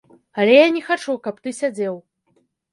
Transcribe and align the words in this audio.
Але 0.39 0.55
я 0.55 0.69
не 0.77 0.81
хачу, 0.87 1.17
каб 1.29 1.35
ты 1.45 1.55
сядзеў. 1.61 2.03